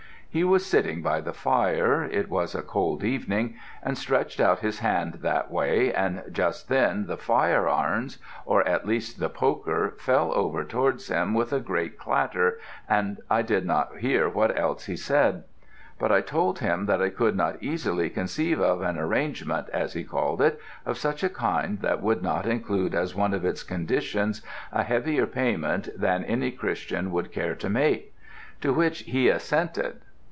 "He 0.33 0.45
was 0.45 0.65
sitting 0.65 1.01
by 1.01 1.19
the 1.19 1.33
fire 1.33 2.05
it 2.05 2.29
was 2.29 2.55
a 2.55 2.61
cold 2.61 3.03
evening 3.03 3.55
and 3.83 3.97
stretched 3.97 4.39
out 4.39 4.59
his 4.59 4.79
hand 4.79 5.15
that 5.15 5.51
way, 5.51 5.93
and 5.93 6.23
just 6.31 6.69
then 6.69 7.05
the 7.07 7.17
fire 7.17 7.67
irons, 7.67 8.17
or 8.45 8.65
at 8.65 8.87
least 8.87 9.19
the 9.19 9.27
poker, 9.27 9.93
fell 9.97 10.31
over 10.33 10.63
towards 10.63 11.09
him 11.09 11.33
with 11.33 11.51
a 11.51 11.59
great 11.59 11.97
clatter, 11.97 12.59
and 12.87 13.19
I 13.29 13.41
did 13.41 13.65
not 13.65 13.97
hear 13.97 14.29
what 14.29 14.57
else 14.57 14.85
he 14.85 14.95
said. 14.95 15.43
But 15.99 16.13
I 16.13 16.21
told 16.21 16.59
him 16.59 16.85
that 16.85 17.01
I 17.01 17.09
could 17.09 17.35
not 17.35 17.61
easily 17.61 18.09
conceive 18.09 18.61
of 18.61 18.81
an 18.81 18.97
arrangement, 18.97 19.67
as 19.73 19.91
he 19.91 20.05
called 20.05 20.41
it, 20.41 20.61
of 20.85 20.97
such 20.97 21.23
a 21.23 21.29
kind 21.29 21.81
that 21.81 22.01
would 22.01 22.23
not 22.23 22.45
include 22.45 22.95
as 22.95 23.13
one 23.13 23.33
of 23.33 23.43
its 23.43 23.63
conditions 23.63 24.41
a 24.71 24.83
heavier 24.83 25.25
payment 25.27 25.89
than 25.93 26.23
any 26.23 26.51
Christian 26.51 27.11
would 27.11 27.33
care 27.33 27.55
to 27.55 27.69
make; 27.69 28.15
to 28.61 28.71
which 28.71 28.99
he 29.01 29.27
assented. 29.27 29.97